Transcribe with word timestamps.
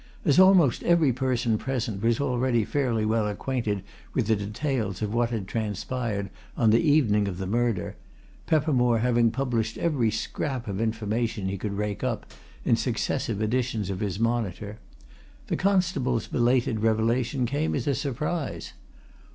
As 0.25 0.39
almost 0.39 0.81
every 0.81 1.13
person 1.13 1.59
present 1.59 2.01
was 2.01 2.19
already 2.19 2.65
fairly 2.65 3.05
well 3.05 3.27
acquainted 3.27 3.83
with 4.15 4.25
the 4.25 4.35
details 4.35 5.03
of 5.03 5.13
what 5.13 5.29
had 5.29 5.47
transpired 5.47 6.31
on 6.57 6.71
the 6.71 6.81
evening 6.81 7.27
of 7.27 7.37
the 7.37 7.45
murder 7.45 7.95
Peppermore 8.47 8.97
having 8.97 9.29
published 9.29 9.77
every 9.77 10.09
scrap 10.09 10.67
of 10.67 10.81
information 10.81 11.49
he 11.49 11.57
could 11.59 11.73
rake 11.77 12.03
up, 12.03 12.25
in 12.65 12.75
successive 12.75 13.43
editions 13.43 13.91
of 13.91 13.99
his 13.99 14.19
Monitor 14.19 14.79
the 15.45 15.55
constable's 15.55 16.25
belated 16.27 16.79
revelation 16.79 17.45
came 17.45 17.75
as 17.75 17.85
a 17.85 17.93
surprise. 17.93 18.73